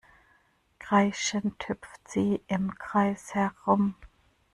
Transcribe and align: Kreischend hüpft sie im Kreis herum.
Kreischend 0.79 1.69
hüpft 1.69 2.07
sie 2.07 2.41
im 2.47 2.73
Kreis 2.79 3.35
herum. 3.35 3.93